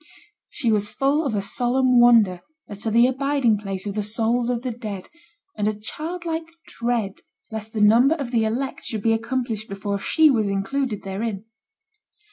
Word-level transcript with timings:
She 0.49 0.71
was 0.71 0.89
full 0.89 1.27
of 1.27 1.35
a 1.35 1.43
solemn 1.43 1.99
wonder 1.99 2.41
as 2.67 2.79
to 2.79 2.89
the 2.89 3.05
abiding 3.05 3.59
place 3.59 3.85
of 3.85 3.93
the 3.93 4.01
souls 4.01 4.49
of 4.49 4.63
the 4.63 4.71
dead, 4.71 5.09
and 5.55 5.67
a 5.67 5.79
childlike 5.79 6.49
dread 6.65 7.21
lest 7.51 7.73
the 7.73 7.81
number 7.81 8.15
of 8.15 8.31
the 8.31 8.43
elect 8.43 8.83
should 8.83 9.03
be 9.03 9.13
accomplished 9.13 9.69
before 9.69 9.99
she 9.99 10.31
was 10.31 10.47
included 10.49 11.03
therein. 11.03 11.45